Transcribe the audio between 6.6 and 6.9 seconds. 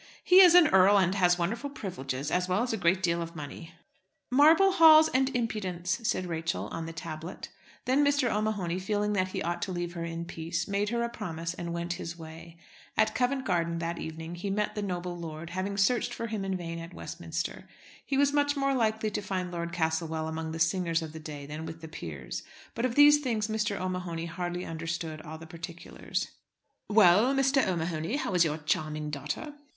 on